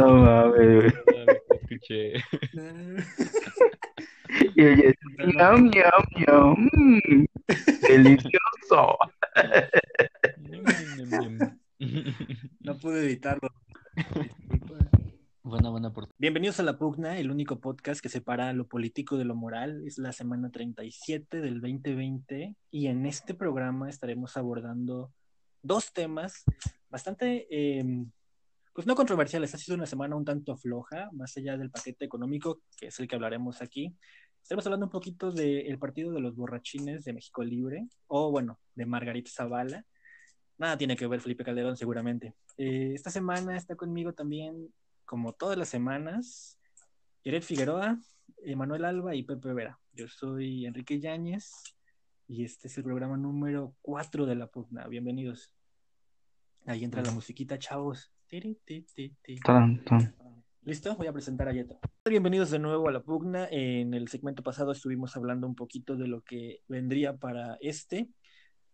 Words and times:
No 0.00 0.14
mames. 0.14 0.94
Escuché. 1.60 2.14
Y 4.56 4.62
ella, 4.62 4.94
ñam, 5.36 5.70
ñam, 5.70 6.04
ñam. 6.16 6.70
Delicioso. 7.86 8.96
No 12.60 12.78
pude 12.78 13.04
evitarlo. 13.04 13.48
Buena, 15.42 15.68
buena 15.70 15.92
por 15.92 16.08
Bienvenidos 16.16 16.60
a 16.60 16.62
La 16.62 16.78
Pugna, 16.78 17.18
el 17.18 17.30
único 17.30 17.60
podcast 17.60 18.00
que 18.00 18.08
separa 18.08 18.52
lo 18.54 18.68
político 18.68 19.18
de 19.18 19.24
lo 19.24 19.34
moral. 19.34 19.82
Es 19.86 19.98
la 19.98 20.12
semana 20.12 20.50
37 20.50 21.40
del 21.42 21.60
2020 21.60 22.56
y 22.70 22.86
en 22.86 23.04
este 23.04 23.34
programa 23.34 23.90
estaremos 23.90 24.36
abordando 24.38 25.12
dos 25.62 25.92
temas 25.92 26.44
bastante, 26.88 27.46
eh, 27.50 27.84
pues 28.80 28.86
no 28.86 28.94
controversiales. 28.94 29.54
Ha 29.54 29.58
sido 29.58 29.76
una 29.76 29.84
semana 29.84 30.16
un 30.16 30.24
tanto 30.24 30.56
floja, 30.56 31.10
más 31.12 31.36
allá 31.36 31.58
del 31.58 31.70
paquete 31.70 32.06
económico, 32.06 32.62
que 32.78 32.86
es 32.86 32.98
el 32.98 33.06
que 33.06 33.14
hablaremos 33.14 33.60
aquí. 33.60 33.94
Estaremos 34.42 34.64
hablando 34.64 34.86
un 34.86 34.90
poquito 34.90 35.30
del 35.30 35.78
partido 35.78 36.12
de 36.12 36.20
los 36.20 36.34
borrachines 36.34 37.04
de 37.04 37.12
México 37.12 37.44
Libre, 37.44 37.86
o 38.06 38.30
bueno, 38.30 38.58
de 38.74 38.86
Margarita 38.86 39.30
Zavala. 39.30 39.84
Nada 40.56 40.78
tiene 40.78 40.96
que 40.96 41.06
ver 41.06 41.20
Felipe 41.20 41.44
Calderón, 41.44 41.76
seguramente. 41.76 42.32
Eh, 42.56 42.92
esta 42.94 43.10
semana 43.10 43.54
está 43.54 43.76
conmigo 43.76 44.14
también 44.14 44.72
como 45.04 45.34
todas 45.34 45.58
las 45.58 45.68
semanas, 45.68 46.58
Jared 47.22 47.42
Figueroa, 47.42 48.00
Manuel 48.56 48.86
Alba 48.86 49.14
y 49.14 49.24
Pepe 49.24 49.52
Vera. 49.52 49.78
Yo 49.92 50.08
soy 50.08 50.64
Enrique 50.64 50.98
Yáñez 50.98 51.52
y 52.26 52.44
este 52.44 52.68
es 52.68 52.78
el 52.78 52.84
programa 52.84 53.18
número 53.18 53.74
4 53.82 54.24
de 54.24 54.36
La 54.36 54.46
Pugna. 54.46 54.88
Bienvenidos. 54.88 55.52
Ahí 56.64 56.82
entra 56.82 57.02
la 57.02 57.10
musiquita, 57.10 57.58
chavos. 57.58 58.10
¿Listo? 60.62 60.94
Voy 60.94 61.08
a 61.08 61.12
presentar 61.12 61.48
a 61.48 61.52
Yeto. 61.52 61.80
Bienvenidos 62.08 62.50
de 62.52 62.60
nuevo 62.60 62.88
a 62.88 62.92
La 62.92 63.02
Pugna. 63.02 63.48
En 63.50 63.92
el 63.92 64.06
segmento 64.06 64.44
pasado 64.44 64.70
estuvimos 64.70 65.16
hablando 65.16 65.48
un 65.48 65.56
poquito 65.56 65.96
de 65.96 66.06
lo 66.06 66.22
que 66.22 66.60
vendría 66.68 67.16
para 67.16 67.58
este. 67.60 68.08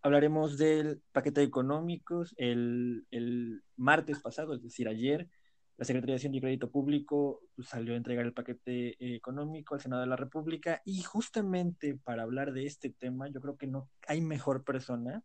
Hablaremos 0.03 0.59
del 0.59 1.01
paquete 1.13 1.43
económicos. 1.43 2.35
El, 2.37 3.07
el 3.11 3.63
martes 3.77 4.21
pasado, 4.21 4.53
es 4.53 4.63
decir, 4.63 4.89
ayer, 4.89 5.31
la 5.79 5.85
Secretaría 5.85 6.17
de 6.17 6.37
y 6.37 6.41
Crédito 6.41 6.71
Público 6.71 7.41
pues, 7.55 7.69
salió 7.69 7.95
a 7.95 7.97
entregar 7.97 8.27
el 8.27 8.35
paquete 8.35 8.89
eh, 8.91 9.17
económico 9.17 9.75
al 9.75 9.81
Senado 9.81 10.03
de 10.03 10.09
la 10.09 10.17
República 10.17 10.83
y 10.85 11.03
justamente 11.03 11.99
para 12.03 12.23
hablar 12.23 12.53
de 12.53 12.67
este 12.67 12.91
tema 12.91 13.29
yo 13.29 13.41
creo 13.41 13.57
que 13.57 13.67
no 13.67 13.89
hay 14.07 14.21
mejor 14.21 14.65
persona 14.65 15.23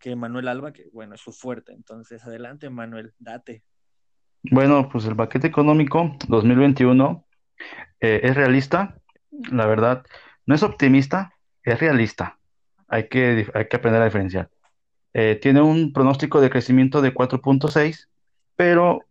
que 0.00 0.16
Manuel 0.16 0.48
Alba, 0.48 0.72
que 0.72 0.88
bueno, 0.92 1.14
es 1.14 1.20
su 1.20 1.32
fuerte. 1.32 1.72
Entonces, 1.72 2.24
adelante 2.24 2.70
Manuel, 2.70 3.14
date. 3.18 3.62
Bueno, 4.42 4.88
pues 4.88 5.04
el 5.04 5.14
paquete 5.14 5.46
económico 5.46 6.16
2021 6.26 7.24
eh, 8.00 8.20
es 8.24 8.34
realista, 8.34 8.98
la 9.30 9.66
verdad, 9.66 10.04
no 10.46 10.54
es 10.54 10.62
optimista, 10.62 11.34
es 11.62 11.78
realista. 11.78 12.38
Hay 12.88 13.08
que, 13.08 13.46
hay 13.54 13.68
que 13.68 13.76
aprender 13.76 14.02
a 14.02 14.06
diferenciar. 14.06 14.50
Eh, 15.12 15.38
tiene 15.40 15.60
un 15.60 15.92
pronóstico 15.92 16.40
de 16.40 16.50
crecimiento 16.50 17.02
de 17.02 17.12
4.6, 17.12 18.08
pero 18.56 19.04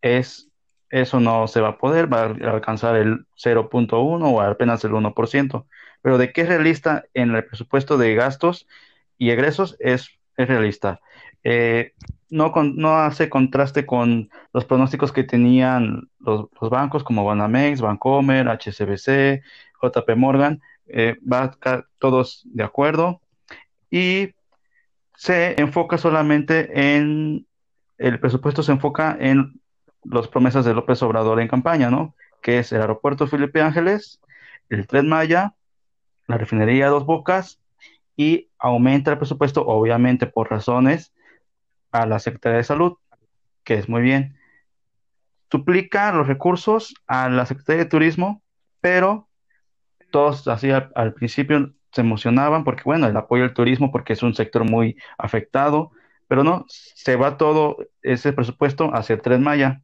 es, 0.00 0.48
eso 0.90 1.18
no 1.20 1.48
se 1.48 1.60
va 1.60 1.70
a 1.70 1.78
poder, 1.78 2.12
va 2.12 2.22
a 2.22 2.50
alcanzar 2.52 2.96
el 2.96 3.26
0.1 3.36 3.92
o 3.92 4.40
apenas 4.40 4.84
el 4.84 4.92
1%. 4.92 5.66
Pero 6.02 6.18
de 6.18 6.32
qué 6.32 6.42
es 6.42 6.48
realista 6.48 7.04
en 7.14 7.34
el 7.34 7.44
presupuesto 7.44 7.98
de 7.98 8.14
gastos 8.14 8.68
y 9.18 9.30
egresos 9.30 9.76
es, 9.80 10.10
es 10.36 10.48
realista. 10.48 11.00
Eh, 11.44 11.92
no, 12.30 12.52
con- 12.52 12.76
no 12.76 12.96
hace 12.98 13.28
contraste 13.28 13.86
con 13.86 14.30
los 14.52 14.64
pronósticos 14.64 15.12
que 15.12 15.24
tenían 15.24 16.08
los, 16.18 16.48
bancos 16.70 17.04
como 17.04 17.24
Banamex, 17.24 17.80
Bancomer, 17.80 18.48
HSBC, 18.48 19.42
JP 19.80 20.16
Morgan, 20.16 20.60
eh, 20.86 21.16
va 21.30 21.56
todos 21.98 22.42
de 22.46 22.64
acuerdo 22.64 23.20
y 23.90 24.34
se 25.16 25.60
enfoca 25.60 25.98
solamente 25.98 26.96
en, 26.96 27.46
el 27.98 28.20
presupuesto 28.20 28.62
se 28.62 28.72
enfoca 28.72 29.16
en 29.18 29.60
las 30.04 30.28
promesas 30.28 30.64
de 30.64 30.74
López 30.74 31.02
Obrador 31.02 31.40
en 31.40 31.48
campaña, 31.48 31.90
¿no? 31.90 32.14
Que 32.42 32.58
es 32.58 32.72
el 32.72 32.80
aeropuerto 32.80 33.26
Felipe 33.26 33.62
Ángeles, 33.62 34.20
el 34.68 34.86
Tren 34.86 35.08
Maya, 35.08 35.54
la 36.26 36.38
refinería 36.38 36.88
Dos 36.88 37.06
Bocas 37.06 37.60
y 38.16 38.48
aumenta 38.58 39.12
el 39.12 39.18
presupuesto, 39.18 39.66
obviamente 39.66 40.26
por 40.26 40.50
razones, 40.50 41.12
a 41.92 42.06
la 42.06 42.18
Secretaría 42.18 42.58
de 42.58 42.64
Salud, 42.64 42.94
que 43.64 43.74
es 43.74 43.88
muy 43.88 44.02
bien 44.02 44.36
duplica 45.50 46.12
los 46.12 46.26
recursos 46.26 46.94
a 47.06 47.28
la 47.28 47.46
Secretaría 47.46 47.84
de 47.84 47.90
Turismo, 47.90 48.42
pero 48.80 49.28
todos 50.10 50.46
así 50.48 50.70
al, 50.70 51.14
principio 51.14 51.72
se 51.92 52.00
emocionaban 52.00 52.64
porque, 52.64 52.82
bueno, 52.84 53.06
el 53.06 53.16
apoyo 53.16 53.44
al 53.44 53.54
turismo 53.54 53.90
porque 53.90 54.12
es 54.12 54.22
un 54.22 54.34
sector 54.34 54.68
muy 54.68 54.96
afectado, 55.18 55.92
pero 56.28 56.44
no, 56.44 56.64
se 56.68 57.16
va 57.16 57.36
todo 57.36 57.76
ese 58.02 58.32
presupuesto 58.32 58.94
hacia 58.94 59.18
Tren 59.18 59.42
Maya 59.42 59.82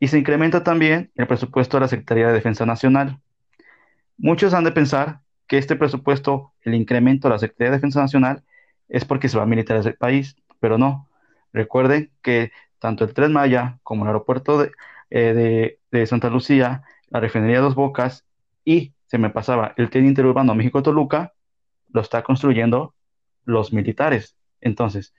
y 0.00 0.08
se 0.08 0.18
incrementa 0.18 0.64
también 0.64 1.10
el 1.16 1.26
presupuesto 1.26 1.76
de 1.76 1.82
la 1.82 1.88
Secretaría 1.88 2.28
de 2.28 2.32
Defensa 2.34 2.66
Nacional. 2.66 3.18
Muchos 4.16 4.54
han 4.54 4.64
de 4.64 4.72
pensar 4.72 5.20
que 5.48 5.58
este 5.58 5.76
presupuesto, 5.76 6.52
el 6.62 6.74
incremento 6.74 7.28
de 7.28 7.34
la 7.34 7.38
Secretaría 7.38 7.70
de 7.72 7.76
Defensa 7.78 8.00
Nacional, 8.00 8.44
es 8.88 9.04
porque 9.04 9.28
se 9.28 9.36
va 9.38 9.44
a 9.44 9.46
militarizar 9.46 9.92
el 9.92 9.98
país, 9.98 10.36
pero 10.60 10.78
no. 10.78 11.08
Recuerden 11.52 12.10
que 12.22 12.52
tanto 12.78 13.04
el 13.04 13.14
Tren 13.14 13.32
Maya 13.32 13.78
como 13.82 14.04
el 14.04 14.08
aeropuerto 14.08 14.58
de, 14.60 14.70
eh, 15.10 15.34
de- 15.34 15.80
de 15.90 16.06
Santa 16.06 16.30
Lucía, 16.30 16.82
la 17.08 17.20
refinería 17.20 17.60
Dos 17.60 17.74
Bocas 17.74 18.24
y 18.64 18.94
se 19.06 19.18
me 19.18 19.30
pasaba 19.30 19.72
el 19.76 19.88
tren 19.90 20.06
interurbano 20.06 20.54
México-Toluca, 20.54 21.32
lo 21.90 22.00
está 22.02 22.22
construyendo 22.22 22.94
los 23.44 23.72
militares. 23.72 24.36
Entonces, 24.60 25.14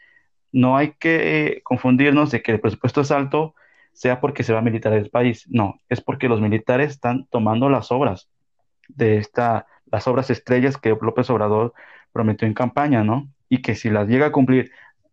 no 0.51 0.77
hay 0.77 0.93
que 0.99 1.47
eh, 1.57 1.61
confundirnos 1.63 2.31
de 2.31 2.41
que 2.41 2.51
el 2.53 2.59
presupuesto 2.61 3.01
es 3.01 3.11
alto 3.11 3.55
sea 3.93 4.21
porque 4.21 4.43
se 4.43 4.53
va 4.53 4.59
a 4.59 4.61
militarizar 4.61 5.03
el 5.05 5.09
país. 5.11 5.45
No, 5.49 5.79
es 5.89 6.01
porque 6.01 6.29
los 6.29 6.41
militares 6.41 6.91
están 6.91 7.27
tomando 7.27 7.69
las 7.69 7.91
obras 7.91 8.29
de 8.87 9.17
esta, 9.17 9.67
las 9.91 10.07
obras 10.07 10.29
estrellas 10.29 10.77
que 10.77 10.89
López 11.01 11.29
Obrador 11.29 11.73
prometió 12.11 12.47
en 12.47 12.53
campaña, 12.53 13.03
¿no? 13.03 13.27
Y 13.49 13.61
que 13.61 13.75
si 13.75 13.89
las 13.89 14.07
llega 14.07 14.27
a 14.27 14.31
cumplir 14.31 14.71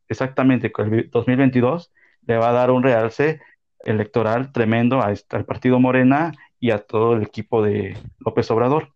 exactamente 0.08 0.72
con 0.72 0.92
el 0.92 1.10
2022, 1.10 1.92
le 2.26 2.36
va 2.38 2.50
a 2.50 2.52
dar 2.52 2.70
un 2.70 2.82
realce 2.82 3.40
electoral 3.84 4.52
tremendo 4.52 5.00
a 5.00 5.12
al 5.30 5.44
partido 5.44 5.78
Morena 5.80 6.32
y 6.60 6.70
a 6.70 6.78
todo 6.78 7.14
el 7.14 7.22
equipo 7.22 7.62
de 7.62 7.96
López 8.18 8.50
Obrador. 8.50 8.92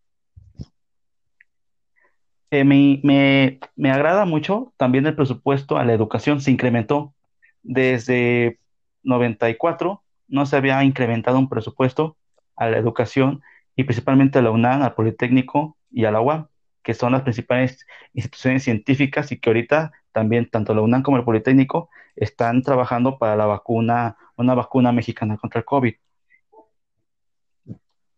Eh, 2.51 2.65
me, 2.65 3.01
me- 3.05 3.61
me 3.77 3.91
agrada 3.93 4.25
mucho 4.25 4.73
también 4.77 5.07
el 5.07 5.15
presupuesto 5.15 5.77
a 5.79 5.85
la 5.85 5.93
educación, 5.93 6.41
se 6.41 6.51
incrementó 6.51 7.15
desde 7.63 8.59
94, 9.05 10.03
no 10.29 10.47
se 10.47 10.57
había 10.57 10.83
incrementado 10.85 11.39
un 11.39 11.49
presupuesto 11.49 12.17
a 12.57 12.69
la 12.69 12.79
educación 12.79 13.43
y 13.81 13.85
principalmente 13.85 14.39
a 14.39 14.43
la 14.43 14.51
UNAM, 14.51 14.83
al 14.83 14.93
Politécnico 14.93 15.79
y 15.91 16.05
a 16.05 16.11
la 16.11 16.21
UAM, 16.21 16.49
que 16.83 16.93
son 16.93 17.13
las 17.13 17.23
principales 17.23 17.87
instituciones 18.13 18.63
científicas 18.63 19.33
y 19.33 19.41
que 19.41 19.49
ahorita 19.49 19.93
también 20.13 20.51
tanto 20.51 20.75
la 20.75 20.83
UNAM 20.83 21.03
como 21.03 21.17
el 21.17 21.25
Politécnico 21.25 21.89
están 22.15 22.61
trabajando 22.61 23.17
para 23.17 23.37
la 23.37 23.47
vacuna, 23.47 24.19
una 24.37 24.55
vacuna 24.55 24.93
mexicana 24.93 25.39
contra 25.39 25.61
el 25.61 25.65
COVID. 25.65 25.95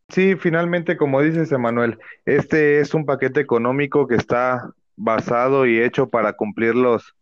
Sí, 0.08 0.34
finalmente, 0.34 0.96
como 0.96 1.22
dices, 1.22 1.52
Emanuel, 1.52 2.00
este 2.24 2.80
es 2.80 2.92
un 2.92 3.06
paquete 3.06 3.38
económico 3.38 4.08
que 4.08 4.16
está 4.16 4.68
basado 4.96 5.64
y 5.64 5.80
hecho 5.80 6.08
para 6.08 6.32
cumplir 6.32 6.74
los, 6.74 7.14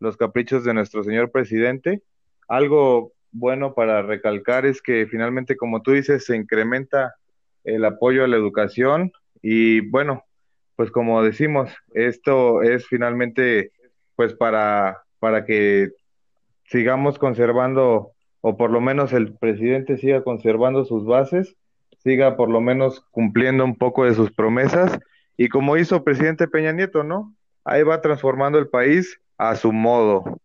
los 0.00 0.18
caprichos 0.18 0.64
de 0.64 0.74
nuestro 0.74 1.02
señor 1.02 1.30
presidente. 1.30 2.02
Algo 2.46 3.14
bueno 3.32 3.72
para 3.72 4.02
recalcar 4.02 4.66
es 4.66 4.82
que 4.82 5.06
finalmente, 5.06 5.56
como 5.56 5.80
tú 5.80 5.92
dices, 5.92 6.26
se 6.26 6.36
incrementa 6.36 7.14
el 7.66 7.84
apoyo 7.84 8.24
a 8.24 8.28
la 8.28 8.36
educación 8.36 9.12
y 9.42 9.80
bueno, 9.90 10.24
pues 10.76 10.90
como 10.90 11.22
decimos, 11.22 11.70
esto 11.94 12.62
es 12.62 12.86
finalmente 12.86 13.72
pues 14.14 14.34
para, 14.34 15.02
para 15.18 15.44
que 15.44 15.90
sigamos 16.64 17.18
conservando, 17.18 18.12
o 18.40 18.56
por 18.56 18.70
lo 18.70 18.80
menos 18.80 19.12
el 19.12 19.34
presidente 19.34 19.98
siga 19.98 20.24
conservando 20.24 20.84
sus 20.84 21.04
bases 21.04 21.56
siga 22.06 22.36
por 22.36 22.48
lo 22.48 22.60
menos 22.60 23.00
cumpliendo 23.10 23.64
un 23.64 23.76
poco 23.76 24.04
de 24.04 24.14
sus 24.14 24.30
promesas 24.30 24.96
y 25.36 25.48
como 25.48 25.76
hizo 25.76 26.04
presidente 26.04 26.46
Peña 26.46 26.70
Nieto, 26.70 27.02
¿no? 27.02 27.34
Ahí 27.64 27.82
va 27.82 28.00
transformando 28.00 28.60
el 28.60 28.68
país 28.68 29.20
a 29.36 29.56
su 29.56 29.72
modo. 29.72 30.40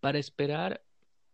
Para 0.00 0.18
esperar 0.18 0.82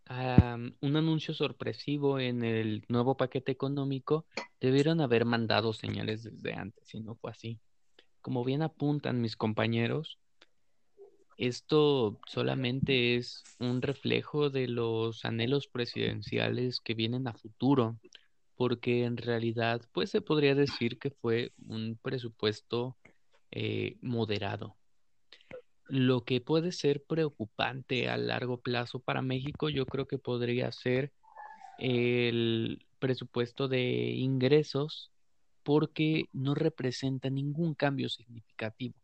un 0.08 0.96
anuncio 0.96 1.34
sorpresivo 1.34 2.18
en 2.20 2.44
el 2.44 2.84
nuevo 2.88 3.16
paquete 3.16 3.52
económico, 3.52 4.26
debieron 4.60 5.00
haber 5.00 5.24
mandado 5.24 5.72
señales 5.72 6.22
desde 6.22 6.54
antes, 6.54 6.94
y 6.94 7.00
no 7.00 7.16
fue 7.16 7.30
así. 7.30 7.60
Como 8.20 8.44
bien 8.44 8.62
apuntan 8.62 9.20
mis 9.20 9.36
compañeros, 9.36 10.18
Esto 11.36 12.18
solamente 12.26 13.16
es 13.16 13.44
un 13.58 13.82
reflejo 13.82 14.48
de 14.48 14.68
los 14.68 15.24
anhelos 15.26 15.68
presidenciales 15.68 16.80
que 16.80 16.94
vienen 16.94 17.28
a 17.28 17.34
futuro, 17.34 17.98
porque 18.56 19.04
en 19.04 19.18
realidad, 19.18 19.82
pues 19.92 20.10
se 20.10 20.22
podría 20.22 20.54
decir 20.54 20.98
que 20.98 21.10
fue 21.10 21.52
un 21.68 21.98
presupuesto 22.00 22.96
eh, 23.50 23.98
moderado. 24.00 24.76
Lo 25.88 26.24
que 26.24 26.40
puede 26.40 26.72
ser 26.72 27.04
preocupante 27.04 28.08
a 28.08 28.16
largo 28.16 28.60
plazo 28.60 28.98
para 29.00 29.22
México, 29.22 29.68
yo 29.68 29.86
creo 29.86 30.06
que 30.06 30.18
podría 30.18 30.72
ser 30.72 31.12
el 31.78 32.84
presupuesto 32.98 33.68
de 33.68 34.10
ingresos 34.10 35.12
porque 35.62 36.24
no 36.32 36.54
representa 36.54 37.30
ningún 37.30 37.74
cambio 37.74 38.08
significativo. 38.08 38.94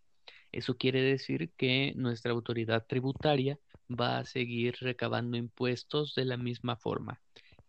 Eso 0.53 0.77
quiere 0.77 1.03
decir 1.03 1.51
que 1.57 1.93
nuestra 1.97 2.33
autoridad 2.33 2.87
tributaria 2.87 3.59
va 3.89 4.19
a 4.19 4.25
seguir 4.25 4.77
recabando 4.81 5.37
impuestos 5.37 6.15
de 6.15 6.25
la 6.25 6.37
misma 6.37 6.77
forma, 6.77 7.21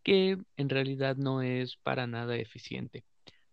que 0.03 0.37
en 0.57 0.69
realidad 0.69 1.15
no 1.17 1.41
es 1.41 1.77
para 1.77 2.07
nada 2.07 2.35
eficiente, 2.35 3.05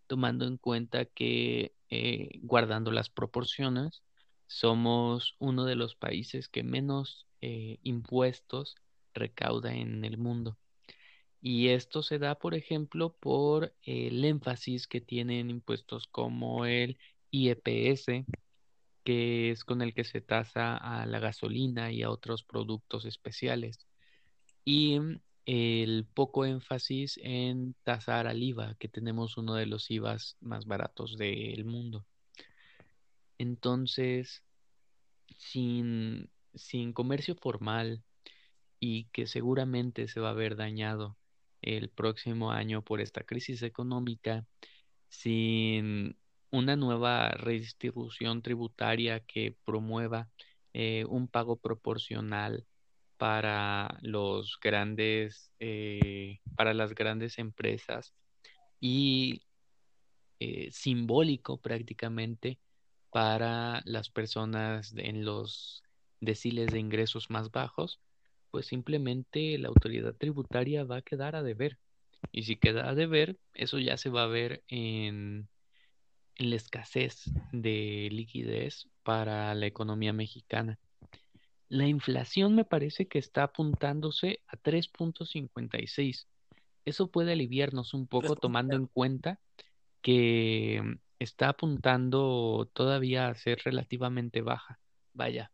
tomando 0.07 0.47
en 0.47 0.57
cuenta 0.57 1.05
que, 1.05 1.73
eh, 1.91 2.31
guardando 2.43 2.91
las 2.93 3.11
proporciones, 3.11 4.03
somos 4.51 5.37
uno 5.39 5.65
de 5.65 5.77
los 5.77 5.95
países 5.95 6.49
que 6.49 6.65
menos 6.65 7.25
eh, 7.41 7.79
impuestos 7.85 8.75
recauda 9.15 9.73
en 9.73 10.05
el 10.05 10.19
mundo. 10.19 10.59
Y 11.41 11.69
esto 11.69 12.03
se 12.03 12.19
da, 12.19 12.35
por 12.35 12.55
ejemplo, 12.55 13.15
por 13.21 13.73
el 13.83 14.25
énfasis 14.25 14.89
que 14.89 15.01
tienen 15.01 15.51
impuestos 15.51 16.09
como 16.09 16.67
el 16.67 16.99
IEPS, 17.31 18.27
que 19.05 19.51
es 19.53 19.65
con 19.65 19.83
el 19.83 19.95
que 19.95 20.03
se 20.03 20.21
tasa 20.21 20.77
a 20.77 21.07
la 21.07 21.21
gasolina 21.21 21.93
y 21.93 22.03
a 22.03 22.11
otros 22.11 22.43
productos 22.43 23.05
especiales. 23.05 23.87
Y 24.65 24.99
el 25.47 26.07
poco 26.13 26.45
énfasis 26.45 27.21
en 27.23 27.77
tasar 27.85 28.27
al 28.27 28.43
IVA, 28.43 28.75
que 28.81 28.89
tenemos 28.89 29.37
uno 29.37 29.55
de 29.55 29.67
los 29.67 29.91
IVAs 29.93 30.37
más 30.41 30.67
baratos 30.67 31.17
del 31.17 31.65
mundo. 31.65 32.05
Entonces, 33.41 34.45
sin, 35.39 36.29
sin 36.53 36.93
comercio 36.93 37.35
formal 37.37 38.05
y 38.79 39.05
que 39.13 39.27
seguramente 39.27 40.09
se 40.09 40.21
va 40.21 40.29
a 40.31 40.35
ver 40.35 40.57
dañado 40.57 41.17
el 41.63 41.89
próximo 41.89 42.53
año 42.53 42.83
por 42.83 43.01
esta 43.01 43.23
crisis 43.23 43.63
económica, 43.63 44.47
sin 45.09 46.19
una 46.51 46.77
nueva 46.77 47.31
redistribución 47.31 48.43
tributaria 48.43 49.21
que 49.21 49.57
promueva 49.65 50.29
eh, 50.75 51.07
un 51.09 51.27
pago 51.27 51.57
proporcional 51.57 52.67
para 53.17 53.99
los 54.03 54.59
grandes, 54.63 55.51
eh, 55.61 56.41
para 56.57 56.75
las 56.75 56.95
grandes 56.95 57.39
empresas 57.39 58.13
y 58.81 59.45
eh, 60.41 60.71
simbólico 60.73 61.59
prácticamente 61.59 62.59
para 63.11 63.83
las 63.85 64.11
personas 64.11 64.95
en 64.97 65.25
los 65.25 65.83
deciles 66.21 66.73
de 66.73 66.79
ingresos 66.79 67.31
más 67.31 67.51
bajos, 67.51 68.01
pues 68.51 68.67
simplemente 68.67 69.59
la 69.59 69.69
autoridad 69.69 70.15
tributaria 70.15 70.85
va 70.85 70.99
a 70.99 71.03
quedar 71.03 71.37
a 71.37 71.43
deber. 71.43 71.79
Y 72.33 72.45
si 72.45 72.57
queda 72.57 72.89
a 72.89 72.95
deber, 72.95 73.39
eso 73.55 73.79
ya 73.79 73.97
se 73.97 74.11
va 74.11 74.25
a 74.25 74.29
ver 74.29 74.63
en, 74.69 75.49
en 76.37 76.51
la 76.51 76.57
escasez 76.57 77.25
de 77.53 78.09
liquidez 78.13 78.89
para 79.03 79.55
la 79.55 79.67
economía 79.67 80.13
mexicana. 80.13 80.79
La 81.69 81.87
inflación 81.87 82.55
me 82.55 82.65
parece 82.65 83.07
que 83.07 83.19
está 83.19 83.45
apuntándose 83.45 84.41
a 84.49 84.57
3.56. 84.57 86.27
Eso 86.85 87.11
puede 87.11 87.33
aliviarnos 87.33 87.95
un 87.95 88.07
poco 88.07 88.37
tomando 88.37 88.77
en 88.77 88.87
cuenta 88.87 89.41
que 90.03 90.99
está 91.21 91.51
apuntando 91.51 92.69
todavía 92.73 93.29
a 93.29 93.35
ser 93.37 93.61
relativamente 93.65 94.43
baja. 94.43 94.81
Vaya, 95.13 95.53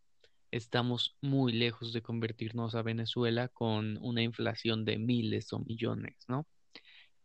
estamos 0.51 1.17
muy 1.21 1.53
lejos 1.53 1.93
de 1.93 2.03
convertirnos 2.03 2.75
a 2.75 2.83
Venezuela 2.83 3.49
con 3.49 3.99
una 4.01 4.23
inflación 4.23 4.85
de 4.85 4.99
miles 4.99 5.53
o 5.53 5.59
millones, 5.59 6.17
¿no? 6.29 6.47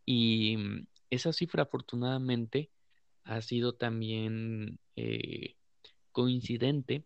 Y 0.04 0.56
mm, 0.58 0.86
esa 1.10 1.32
cifra 1.32 1.64
afortunadamente 1.64 2.70
ha 3.24 3.40
sido 3.42 3.74
también 3.74 4.80
eh, 4.96 5.56
coincidente 6.10 7.04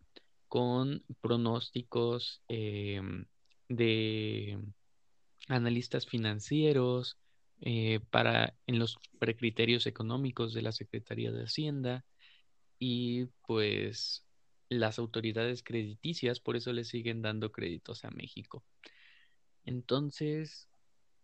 con 0.48 1.04
pronósticos 1.20 2.42
em, 2.48 3.26
de 3.68 4.58
analistas 5.48 6.06
financieros 6.06 7.18
eh, 7.60 8.00
para 8.10 8.54
en 8.66 8.78
los 8.78 8.98
precriterios 9.18 9.86
económicos 9.86 10.52
de 10.52 10.62
la 10.62 10.72
Secretaría 10.72 11.32
de 11.32 11.44
Hacienda 11.44 12.04
y 12.78 13.26
pues 13.46 14.24
las 14.68 14.98
autoridades 14.98 15.62
crediticias 15.62 16.40
por 16.40 16.56
eso 16.56 16.72
le 16.72 16.84
siguen 16.84 17.22
dando 17.22 17.52
créditos 17.52 18.04
a 18.04 18.10
México. 18.10 18.64
Entonces, 19.64 20.68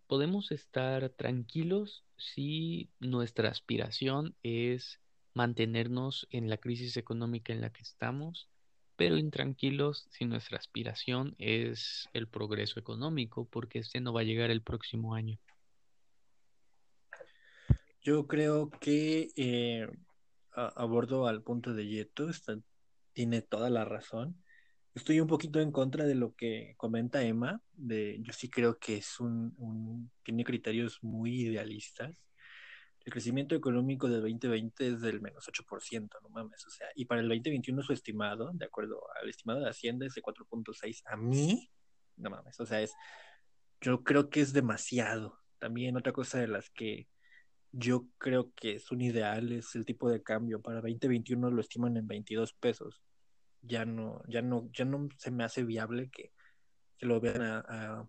podemos 0.06 0.52
estar 0.52 1.10
tranquilos 1.10 2.04
si 2.16 2.90
nuestra 3.00 3.48
aspiración 3.48 4.36
es 4.42 5.00
mantenernos 5.34 6.26
en 6.30 6.48
la 6.50 6.58
crisis 6.58 6.96
económica 6.96 7.52
en 7.52 7.60
la 7.60 7.70
que 7.70 7.82
estamos, 7.82 8.48
pero 8.96 9.16
intranquilos 9.16 10.06
si 10.10 10.24
nuestra 10.26 10.58
aspiración 10.58 11.34
es 11.38 12.08
el 12.12 12.28
progreso 12.28 12.78
económico, 12.78 13.46
porque 13.46 13.78
este 13.78 14.00
no 14.00 14.12
va 14.12 14.20
a 14.20 14.24
llegar 14.24 14.50
el 14.50 14.62
próximo 14.62 15.14
año. 15.14 15.38
Yo 18.02 18.26
creo 18.26 18.68
que 18.68 19.28
eh, 19.36 19.86
abordo 20.52 21.28
al 21.28 21.42
punto 21.42 21.72
de 21.72 21.86
Yeto, 21.86 22.28
tiene 23.12 23.42
toda 23.42 23.70
la 23.70 23.84
razón. 23.84 24.42
Estoy 24.94 25.20
un 25.20 25.28
poquito 25.28 25.60
en 25.60 25.70
contra 25.70 26.04
de 26.04 26.16
lo 26.16 26.34
que 26.34 26.74
comenta 26.76 27.22
Emma, 27.22 27.62
de 27.72 28.18
yo 28.22 28.32
sí 28.32 28.50
creo 28.50 28.78
que 28.78 28.96
es 28.96 29.20
un, 29.20 30.10
tiene 30.24 30.44
criterios 30.44 30.98
muy 31.02 31.42
idealistas. 31.42 32.26
El 33.04 33.12
crecimiento 33.12 33.54
económico 33.54 34.08
del 34.08 34.20
2020 34.20 34.88
es 34.88 35.00
del 35.00 35.20
menos 35.20 35.48
8%, 35.48 36.08
no 36.22 36.28
mames, 36.28 36.66
o 36.66 36.70
sea, 36.70 36.88
y 36.94 37.04
para 37.04 37.20
el 37.20 37.28
2021 37.28 37.82
su 37.82 37.92
estimado, 37.92 38.50
de 38.52 38.66
acuerdo 38.66 39.00
al 39.20 39.28
estimado 39.28 39.60
de 39.60 39.70
Hacienda, 39.70 40.06
es 40.06 40.14
de 40.14 40.22
4.6. 40.22 41.02
A 41.06 41.16
mí, 41.16 41.70
no 42.16 42.30
mames, 42.30 42.58
o 42.60 42.66
sea, 42.66 42.80
es, 42.80 42.94
yo 43.80 44.02
creo 44.02 44.28
que 44.28 44.40
es 44.40 44.52
demasiado. 44.52 45.40
También 45.58 45.96
otra 45.96 46.12
cosa 46.12 46.38
de 46.40 46.48
las 46.48 46.70
que 46.70 47.08
yo 47.72 48.06
creo 48.18 48.52
que 48.54 48.74
es 48.76 48.90
un 48.92 49.00
ideal, 49.00 49.50
es 49.52 49.74
el 49.74 49.84
tipo 49.86 50.10
de 50.10 50.22
cambio. 50.22 50.60
Para 50.60 50.80
2021 50.82 51.50
lo 51.50 51.60
estiman 51.60 51.96
en 51.96 52.06
22 52.06 52.52
pesos. 52.54 53.02
Ya 53.62 53.84
no, 53.84 54.22
ya 54.28 54.42
no, 54.42 54.70
ya 54.72 54.84
no 54.84 55.08
se 55.16 55.30
me 55.30 55.44
hace 55.44 55.64
viable 55.64 56.10
que, 56.10 56.32
lo 57.00 57.20
vean 57.20 57.42
a, 57.42 58.08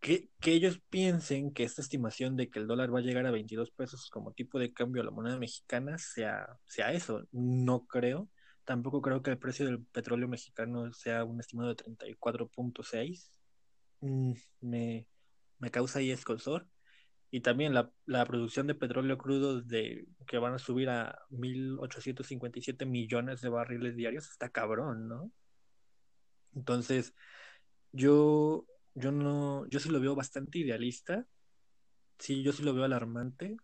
que, 0.00 0.30
que, 0.40 0.52
ellos 0.52 0.80
piensen 0.90 1.52
que 1.52 1.64
esta 1.64 1.80
estimación 1.80 2.36
de 2.36 2.50
que 2.50 2.58
el 2.58 2.66
dólar 2.66 2.94
va 2.94 2.98
a 2.98 3.02
llegar 3.02 3.26
a 3.26 3.30
22 3.30 3.70
pesos 3.70 4.10
como 4.10 4.32
tipo 4.32 4.58
de 4.58 4.72
cambio 4.72 5.02
a 5.02 5.04
la 5.06 5.10
moneda 5.10 5.38
mexicana 5.38 5.96
sea, 5.98 6.58
sea 6.66 6.92
eso. 6.92 7.26
No 7.32 7.86
creo. 7.86 8.28
Tampoco 8.64 9.02
creo 9.02 9.22
que 9.22 9.30
el 9.30 9.38
precio 9.38 9.66
del 9.66 9.84
petróleo 9.86 10.28
mexicano 10.28 10.92
sea 10.92 11.24
un 11.24 11.40
estimado 11.40 11.74
de 11.74 11.76
34.6. 11.76 13.30
Mm, 14.00 14.32
me, 14.60 15.06
me 15.58 15.70
causa 15.70 15.98
ahí 16.00 16.10
escosor 16.10 16.68
y 17.34 17.40
también 17.40 17.74
la, 17.74 18.26
producción 18.26 18.68
de 18.68 18.76
petróleo 18.76 19.18
crudo 19.18 19.60
de, 19.60 20.06
que 20.24 20.38
van 20.38 20.54
a 20.54 20.58
subir 20.60 20.88
a 20.88 21.18
1.857 21.30 22.86
millones 22.86 23.40
de 23.40 23.48
barriles 23.48 23.96
diarios 23.96 24.30
está 24.30 24.50
cabrón, 24.50 25.08
¿no? 25.08 25.32
Entonces, 26.54 27.12
yo, 27.90 28.68
yo 28.94 29.10
no, 29.10 29.66
yo 29.66 29.80
sí 29.80 29.88
lo 29.88 29.98
veo 29.98 30.14
bastante 30.14 30.60
idealista, 30.60 31.26
sí, 32.20 32.44
yo 32.44 32.52
sí 32.52 32.62
lo 32.62 32.72
veo 32.72 32.84
alarmante, 32.84 33.56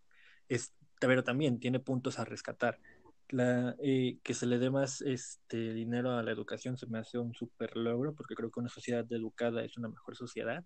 es, 0.49 0.75
pero 0.99 1.23
también 1.23 1.61
tiene 1.61 1.79
puntos 1.79 2.19
a 2.19 2.25
rescatar. 2.25 2.81
La, 3.29 3.77
eh, 3.81 4.19
que 4.25 4.35
se 4.35 4.47
le 4.47 4.59
dé 4.59 4.71
más 4.71 5.01
este 5.01 5.75
dinero 5.75 6.11
a 6.11 6.25
la 6.25 6.33
educación 6.33 6.77
se 6.77 6.89
me 6.89 6.99
hace 6.99 7.19
un 7.19 7.35
súper 7.35 7.77
logro 7.77 8.17
porque 8.17 8.35
creo 8.35 8.51
que 8.51 8.59
una 8.59 8.69
sociedad 8.69 9.07
educada 9.13 9.63
es 9.63 9.77
una 9.77 9.89
mejor 9.89 10.17
sociedad 10.17 10.65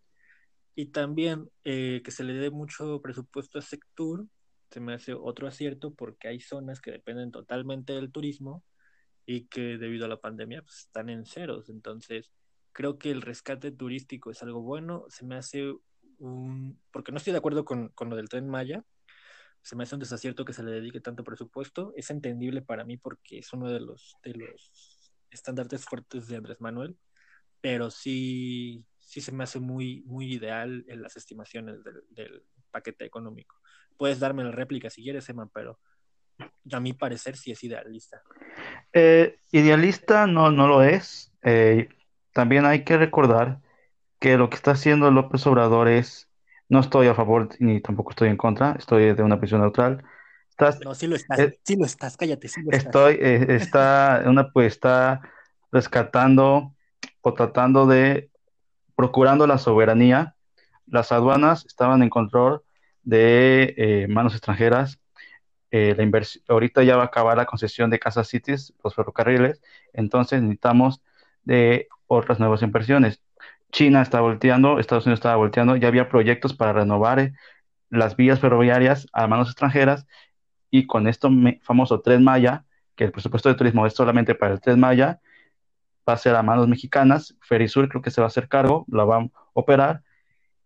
y 0.75 0.87
también 0.87 1.51
eh, 1.65 2.03
que 2.05 2.11
se 2.11 2.25
le 2.25 2.35
dé 2.35 2.51
mucho 2.51 3.01
presupuesto 3.01 3.59
a 3.59 3.63
Sectur, 3.63 4.27
se 4.71 4.81
me 4.81 4.95
hace 4.95 5.15
otro 5.15 5.47
acierto 5.47 5.95
porque 5.95 6.29
hay 6.29 6.41
zonas 6.41 6.81
que 6.81 6.91
dependen 6.91 7.31
totalmente 7.31 7.93
del 7.93 8.11
turismo 8.11 8.65
y 9.27 9.47
que 9.47 9.79
debido 9.79 10.05
a 10.05 10.09
la 10.09 10.21
pandemia 10.21 10.63
pues, 10.63 10.81
están 10.81 11.09
en 11.09 11.27
ceros. 11.27 11.69
Entonces, 11.69 12.33
creo 12.73 12.99
que 12.99 13.11
el 13.11 13.23
rescate 13.23 13.71
turístico 13.71 14.31
es 14.31 14.43
algo 14.43 14.63
bueno. 14.63 15.05
Se 15.09 15.25
me 15.25 15.37
hace 15.37 15.73
un... 16.19 16.81
porque 16.91 17.13
no 17.13 17.19
estoy 17.19 17.33
de 17.33 17.39
acuerdo 17.39 17.65
con, 17.65 17.91
con 17.91 18.11
lo 18.11 18.17
del 18.17 18.29
tren 18.29 18.49
Maya. 18.49 18.85
Se 19.63 19.77
me 19.77 19.85
hace 19.85 19.95
un 19.95 20.01
desacierto 20.01 20.45
que 20.45 20.53
se 20.53 20.65
le 20.65 20.73
dedique 20.73 21.01
tanto 21.01 21.25
presupuesto. 21.25 21.93
Es 21.97 22.11
entendible 22.11 22.61
para 22.61 22.85
mí 22.85 22.97
porque 22.97 23.39
es 23.39 23.53
uno 23.53 23.71
de 23.71 23.81
los, 23.81 24.17
de 24.25 24.35
los 24.35 25.13
estandartes 25.31 25.85
fuertes 25.85 26.27
de 26.29 26.37
Andrés 26.37 26.61
Manuel, 26.61 26.97
pero 27.61 27.91
sí, 27.91 28.85
sí 29.15 29.21
se 29.21 29.31
me 29.31 29.45
hace 29.45 29.61
muy, 29.61 30.03
muy 30.07 30.33
ideal 30.35 30.85
en 30.89 31.01
las 31.01 31.17
estimaciones 31.17 31.77
del, 31.85 32.43
paquete 32.73 33.05
económico. 33.05 33.55
Puedes 33.97 34.19
darme 34.19 34.43
la 34.43 34.51
réplica 34.51 34.91
si 34.91 35.05
quieres, 35.05 35.29
Emma, 35.29 35.49
pero 35.55 35.79
a 36.73 36.81
mi 36.81 36.95
parecer 36.95 37.37
sí 37.37 37.53
es 37.53 37.63
idealista. 37.63 38.21
Eh, 38.93 39.39
idealista 39.53 40.27
no, 40.27 40.51
no 40.51 40.67
lo 40.67 40.83
es. 40.83 41.33
Eh, 41.43 41.89
también 42.33 42.67
hay 42.67 42.83
que 42.83 42.97
recordar 42.97 43.61
que 44.19 44.37
lo 44.37 44.51
que 44.51 44.57
está 44.57 44.73
haciendo 44.73 45.13
López 45.13 45.47
Obrador 45.47 45.87
es, 45.87 46.29
no 46.69 46.81
estoy 46.81 47.07
a 47.07 47.15
favor 47.15 47.49
ni 47.61 47.81
tampoco 47.81 48.11
estoy 48.11 48.31
en 48.31 48.37
contra, 48.37 48.75
estoy 48.77 49.15
de 49.15 49.23
una 49.23 49.37
posición 49.37 49.61
neutral. 49.61 50.03
no, 50.85 50.95
sí 50.97 51.07
lo 51.07 51.15
estás, 51.15 51.39
eh, 51.39 51.61
sí 51.63 51.77
lo 51.77 51.85
estás, 51.85 52.17
cállate, 52.17 52.49
sí 52.49 52.63
lo 52.63 52.73
estoy, 52.73 53.19
está, 53.21 54.25
una, 54.27 54.51
pues, 54.51 54.73
está 54.73 55.21
rescatando 55.71 56.75
o 57.21 57.33
tratando 57.33 57.87
de, 57.87 58.31
procurando 58.97 59.47
la 59.47 59.59
soberanía. 59.59 60.37
Las 60.87 61.13
aduanas 61.13 61.65
estaban 61.67 62.03
en 62.03 62.11
control 62.11 62.63
de 63.03 64.07
manos 64.09 64.33
extranjeras 64.33 64.99
eh, 65.77 65.97
la 65.99 66.23
ahorita 66.47 66.85
ya 66.85 66.95
va 66.95 67.03
a 67.03 67.07
acabar 67.07 67.37
la 67.37 67.47
concesión 67.47 67.91
de 67.91 67.99
Casa 67.99 68.23
Cities, 68.23 68.73
los 68.85 68.95
ferrocarriles, 68.95 69.61
entonces 69.93 70.41
necesitamos 70.41 71.03
de 71.43 71.89
otras 72.07 72.39
nuevas 72.39 72.63
inversiones. 72.63 73.21
China 73.73 74.01
está 74.01 74.21
volteando, 74.21 74.79
Estados 74.79 75.05
Unidos 75.05 75.19
estaba 75.19 75.35
volteando, 75.35 75.75
ya 75.75 75.89
había 75.89 76.09
proyectos 76.09 76.55
para 76.55 76.73
renovar 76.75 77.19
eh, 77.19 77.33
las 77.91 78.15
vías 78.15 78.39
ferroviarias 78.39 79.09
a 79.13 79.27
manos 79.27 79.49
extranjeras 79.49 80.07
y 80.71 80.87
con 80.87 81.09
esto 81.09 81.29
famoso 81.63 82.01
Tren 82.03 82.23
Maya, 82.23 82.67
que 82.95 83.07
el 83.07 83.11
presupuesto 83.11 83.49
de 83.49 83.57
turismo 83.57 83.85
es 83.85 83.95
solamente 83.95 84.37
para 84.37 84.53
el 84.53 84.61
Tren 84.61 84.79
Maya, 84.79 85.21
va 86.09 86.15
a 86.15 86.19
ser 86.19 86.35
a 86.37 86.43
manos 86.43 86.69
mexicanas, 86.69 87.37
Ferisur 87.41 87.89
creo 87.89 88.03
que 88.03 88.11
se 88.11 88.21
va 88.21 88.27
a 88.27 88.29
hacer 88.29 88.49
cargo, 88.49 88.85
la 88.89 89.05
va 89.05 89.19
a 89.19 89.29
operar 89.55 90.03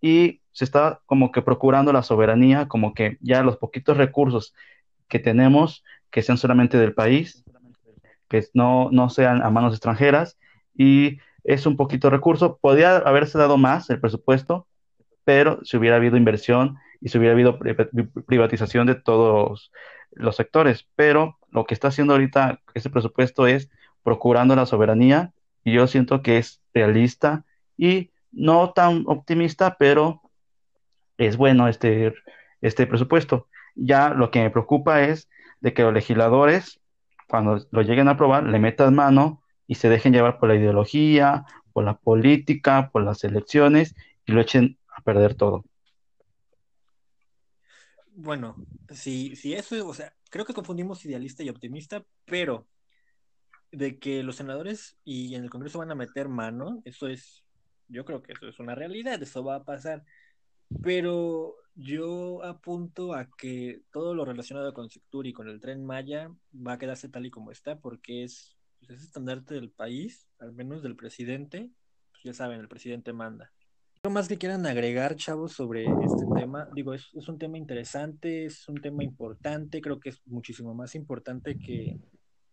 y 0.00 0.42
se 0.52 0.64
está 0.64 1.00
como 1.06 1.32
que 1.32 1.42
procurando 1.42 1.92
la 1.92 2.02
soberanía, 2.02 2.68
como 2.68 2.94
que 2.94 3.18
ya 3.20 3.42
los 3.42 3.56
poquitos 3.56 3.96
recursos 3.96 4.54
que 5.08 5.18
tenemos 5.18 5.84
que 6.10 6.22
sean 6.22 6.38
solamente 6.38 6.78
del 6.78 6.94
país, 6.94 7.44
que 8.28 8.44
no, 8.54 8.88
no 8.92 9.10
sean 9.10 9.42
a 9.42 9.50
manos 9.50 9.72
extranjeras 9.72 10.38
y 10.74 11.18
es 11.44 11.66
un 11.66 11.76
poquito 11.76 12.10
recurso. 12.10 12.58
Podría 12.60 12.96
haberse 12.96 13.38
dado 13.38 13.56
más 13.56 13.88
el 13.90 14.00
presupuesto, 14.00 14.66
pero 15.24 15.60
si 15.64 15.76
hubiera 15.76 15.96
habido 15.96 16.16
inversión 16.16 16.76
y 17.00 17.08
si 17.08 17.18
hubiera 17.18 17.34
habido 17.34 17.58
privatización 18.26 18.86
de 18.86 18.94
todos 18.94 19.70
los 20.12 20.36
sectores. 20.36 20.88
Pero 20.96 21.38
lo 21.50 21.66
que 21.66 21.74
está 21.74 21.88
haciendo 21.88 22.14
ahorita 22.14 22.60
ese 22.74 22.90
presupuesto 22.90 23.46
es 23.46 23.70
procurando 24.08 24.56
la 24.56 24.64
soberanía 24.64 25.34
y 25.64 25.74
yo 25.74 25.86
siento 25.86 26.22
que 26.22 26.38
es 26.38 26.62
realista 26.72 27.44
y 27.76 28.10
no 28.32 28.72
tan 28.72 29.04
optimista, 29.06 29.76
pero 29.78 30.22
es 31.18 31.36
bueno 31.36 31.68
este, 31.68 32.14
este 32.62 32.86
presupuesto. 32.86 33.48
Ya 33.74 34.08
lo 34.08 34.30
que 34.30 34.40
me 34.40 34.48
preocupa 34.48 35.02
es 35.02 35.28
de 35.60 35.74
que 35.74 35.82
los 35.82 35.92
legisladores, 35.92 36.80
cuando 37.28 37.66
lo 37.70 37.82
lleguen 37.82 38.08
a 38.08 38.12
aprobar, 38.12 38.44
le 38.44 38.58
metan 38.58 38.94
mano 38.94 39.42
y 39.66 39.74
se 39.74 39.90
dejen 39.90 40.14
llevar 40.14 40.38
por 40.38 40.48
la 40.48 40.56
ideología, 40.56 41.44
por 41.74 41.84
la 41.84 41.98
política, 41.98 42.88
por 42.90 43.02
las 43.02 43.24
elecciones 43.24 43.94
y 44.24 44.32
lo 44.32 44.40
echen 44.40 44.78
a 44.96 45.02
perder 45.02 45.34
todo. 45.34 45.66
Bueno, 48.14 48.56
si, 48.88 49.36
si 49.36 49.52
eso, 49.52 49.86
o 49.86 49.92
sea, 49.92 50.14
creo 50.30 50.46
que 50.46 50.54
confundimos 50.54 51.04
idealista 51.04 51.42
y 51.42 51.50
optimista, 51.50 52.02
pero 52.24 52.66
de 53.72 53.98
que 53.98 54.22
los 54.22 54.36
senadores 54.36 54.98
y 55.04 55.34
en 55.34 55.44
el 55.44 55.50
Congreso 55.50 55.78
van 55.78 55.90
a 55.90 55.94
meter 55.94 56.28
mano, 56.28 56.80
eso 56.84 57.08
es, 57.08 57.44
yo 57.88 58.04
creo 58.04 58.22
que 58.22 58.32
eso 58.32 58.48
es 58.48 58.58
una 58.58 58.74
realidad, 58.74 59.22
eso 59.22 59.44
va 59.44 59.56
a 59.56 59.64
pasar. 59.64 60.04
Pero 60.82 61.54
yo 61.74 62.42
apunto 62.44 63.14
a 63.14 63.28
que 63.38 63.82
todo 63.90 64.14
lo 64.14 64.24
relacionado 64.24 64.74
con 64.74 64.90
Sectur 64.90 65.26
y 65.26 65.32
con 65.32 65.48
el 65.48 65.60
tren 65.60 65.84
Maya 65.84 66.30
va 66.54 66.74
a 66.74 66.78
quedarse 66.78 67.08
tal 67.08 67.26
y 67.26 67.30
como 67.30 67.50
está, 67.50 67.78
porque 67.78 68.24
es, 68.24 68.56
pues, 68.78 68.90
es 68.90 69.02
estandarte 69.02 69.54
del 69.54 69.70
país, 69.70 70.28
al 70.38 70.52
menos 70.52 70.82
del 70.82 70.96
presidente. 70.96 71.70
Pues, 72.10 72.22
ya 72.24 72.32
saben, 72.34 72.60
el 72.60 72.68
presidente 72.68 73.12
manda. 73.12 73.50
¿Algo 74.02 74.14
más 74.14 74.28
que 74.28 74.38
quieran 74.38 74.64
agregar, 74.66 75.16
chavos, 75.16 75.52
sobre 75.52 75.84
este 75.84 76.24
tema? 76.34 76.68
Digo, 76.74 76.94
es, 76.94 77.08
es 77.14 77.28
un 77.28 77.38
tema 77.38 77.58
interesante, 77.58 78.44
es 78.44 78.68
un 78.68 78.80
tema 78.80 79.02
importante, 79.02 79.80
creo 79.80 79.98
que 79.98 80.10
es 80.10 80.20
muchísimo 80.26 80.72
más 80.74 80.94
importante 80.94 81.58
que, 81.58 81.98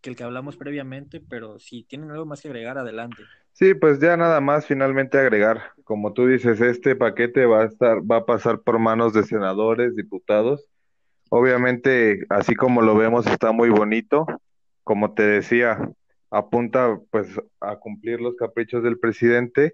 que 0.05 0.11
el 0.11 0.15
que 0.15 0.23
hablamos 0.23 0.55
previamente, 0.55 1.19
pero 1.19 1.57
si 1.57 1.83
tienen 1.83 2.11
algo 2.11 2.27
más 2.27 2.39
que 2.39 2.47
agregar, 2.47 2.77
adelante. 2.77 3.23
Sí, 3.53 3.73
pues 3.73 3.99
ya 3.99 4.15
nada 4.15 4.39
más 4.39 4.67
finalmente 4.67 5.17
agregar, 5.17 5.71
como 5.83 6.13
tú 6.13 6.27
dices, 6.27 6.61
este 6.61 6.95
paquete 6.95 7.47
va 7.47 7.63
a 7.63 7.65
estar, 7.65 7.99
va 7.99 8.17
a 8.17 8.25
pasar 8.25 8.59
por 8.59 8.77
manos 8.77 9.13
de 9.13 9.23
senadores, 9.23 9.95
diputados. 9.95 10.69
Obviamente, 11.29 12.23
así 12.29 12.53
como 12.53 12.83
lo 12.83 12.95
vemos, 12.95 13.25
está 13.25 13.51
muy 13.51 13.69
bonito. 13.69 14.27
Como 14.83 15.15
te 15.15 15.23
decía, 15.23 15.79
apunta 16.29 16.99
pues 17.09 17.27
a 17.59 17.77
cumplir 17.77 18.21
los 18.21 18.35
caprichos 18.35 18.83
del 18.83 18.99
presidente, 18.99 19.73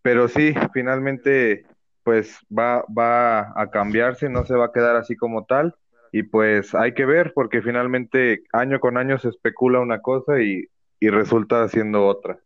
pero 0.00 0.28
sí, 0.28 0.54
finalmente 0.72 1.66
pues 2.04 2.38
va, 2.56 2.84
va 2.96 3.52
a 3.60 3.68
cambiarse, 3.72 4.28
no 4.28 4.46
se 4.46 4.54
va 4.54 4.66
a 4.66 4.72
quedar 4.72 4.94
así 4.94 5.16
como 5.16 5.44
tal 5.44 5.74
y 6.12 6.22
pues 6.22 6.74
hay 6.74 6.94
que 6.94 7.04
ver 7.04 7.32
porque 7.34 7.62
finalmente 7.62 8.44
año 8.52 8.80
con 8.80 8.96
año 8.96 9.18
se 9.18 9.28
especula 9.28 9.80
una 9.80 10.00
cosa 10.00 10.40
y, 10.40 10.68
resulta 11.00 11.68
siendo 11.68 12.06
otra. 12.06 12.40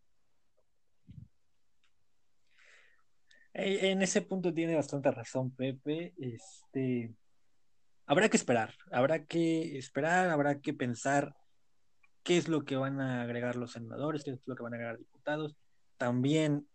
En 3.55 4.02
ese 4.02 4.23
punto 4.23 4.52
tiene 4.52 4.75
bastante 4.75 5.11
razón 5.11 5.50
Pepe. 5.55 6.12
Este, 6.19 7.14
habrá 8.07 8.29
que 8.29 8.37
esperar, 8.37 8.75
habrá 8.93 9.25
que 9.25 9.79
esperar, 9.79 10.29
habrá 10.31 10.61
que 10.61 10.75
pensar 10.75 11.35
qué 12.23 12.37
es 12.37 12.49
lo 12.49 12.64
que 12.64 12.76
van 12.76 13.00
a 13.00 13.23
agregar 13.23 13.57
los 13.57 13.73
senadores, 13.73 14.25
qué 14.25 14.33
es 14.33 14.47
lo 14.47 14.57
que 14.57 14.62
van 14.62 14.75
a 14.75 14.76
agregar 14.76 14.99
diputados. 14.99 15.57
También 15.97 16.67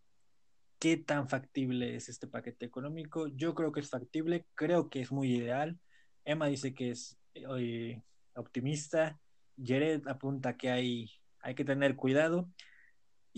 qué 0.80 0.98
tan 0.98 1.30
factible 1.30 1.96
es 1.96 2.10
este 2.10 2.28
paquete 2.28 2.66
económico. 2.66 3.28
Yo 3.28 3.56
creo 3.56 3.72
que 3.72 3.80
es 3.80 3.90
factible, 3.90 4.46
creo 4.56 4.90
que 4.90 5.02
es 5.02 5.12
muy 5.12 5.34
ideal. 5.34 5.80
Emma 6.26 6.48
dice 6.48 6.74
que 6.74 6.92
es 6.92 7.18
eh, 7.36 8.02
optimista. 8.36 9.20
Jared 9.64 10.08
apunta 10.08 10.58
que 10.58 10.70
hay, 10.70 11.12
hay 11.40 11.56
que 11.56 11.64
tener 11.64 11.96
cuidado. 11.96 12.50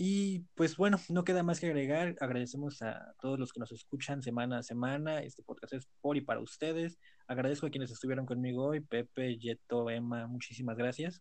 Y 0.00 0.46
pues 0.54 0.76
bueno, 0.76 0.98
no 1.08 1.24
queda 1.24 1.42
más 1.42 1.58
que 1.58 1.66
agregar. 1.66 2.14
Agradecemos 2.20 2.82
a 2.82 3.14
todos 3.20 3.38
los 3.38 3.52
que 3.52 3.58
nos 3.58 3.72
escuchan 3.72 4.22
semana 4.22 4.58
a 4.58 4.62
semana. 4.62 5.22
Este 5.22 5.42
podcast 5.42 5.74
es 5.74 5.88
por 6.00 6.16
y 6.16 6.20
para 6.20 6.40
ustedes. 6.40 6.98
Agradezco 7.26 7.66
a 7.66 7.70
quienes 7.70 7.90
estuvieron 7.90 8.24
conmigo 8.24 8.66
hoy, 8.66 8.80
Pepe, 8.80 9.36
Yeto, 9.36 9.90
Emma, 9.90 10.28
muchísimas 10.28 10.76
gracias. 10.76 11.20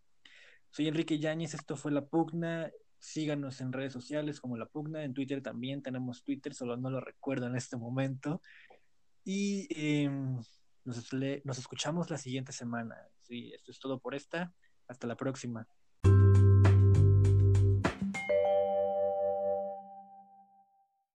Soy 0.70 0.88
Enrique 0.88 1.18
Yáñez, 1.18 1.56
esto 1.56 1.76
fue 1.76 1.92
La 1.92 2.06
Pugna. 2.06 2.72
Síganos 3.00 3.62
en 3.62 3.74
redes 3.74 3.94
sociales 3.94 4.40
como 4.40 4.58
La 4.58 4.68
Pugna, 4.68 5.04
en 5.04 5.16
Twitter 5.16 5.42
también 5.42 5.82
tenemos 5.82 6.24
Twitter, 6.24 6.54
solo 6.54 6.78
no 6.78 6.92
lo 6.92 7.00
recuerdo 7.00 7.48
en 7.48 7.56
este 7.56 7.78
momento. 7.78 8.42
Y 9.24 9.68
em, 10.88 11.42
nos, 11.44 11.58
escuchamos 11.58 12.10
la 12.10 12.18
siguiente 12.18 12.52
semana. 12.52 12.96
Sí, 13.22 13.52
esto 13.54 13.72
es 13.72 13.80
todo 13.80 14.00
por 14.00 14.16
esta. 14.16 14.54
Hasta 14.88 15.08
la 15.08 15.18
próxima. 15.18 15.68